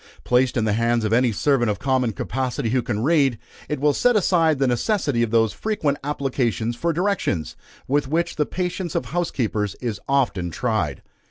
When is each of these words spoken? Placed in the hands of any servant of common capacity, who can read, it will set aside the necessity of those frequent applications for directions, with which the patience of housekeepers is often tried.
Placed 0.23 0.57
in 0.57 0.63
the 0.65 0.73
hands 0.73 1.05
of 1.05 1.13
any 1.13 1.31
servant 1.31 1.69
of 1.69 1.77
common 1.77 2.11
capacity, 2.13 2.71
who 2.71 2.81
can 2.81 3.03
read, 3.03 3.37
it 3.69 3.79
will 3.79 3.93
set 3.93 4.15
aside 4.15 4.57
the 4.57 4.65
necessity 4.65 5.21
of 5.21 5.29
those 5.29 5.53
frequent 5.53 5.99
applications 6.03 6.75
for 6.75 6.91
directions, 6.91 7.55
with 7.87 8.07
which 8.07 8.35
the 8.35 8.47
patience 8.47 8.95
of 8.95 9.05
housekeepers 9.05 9.75
is 9.75 9.99
often 10.09 10.49
tried. 10.49 11.03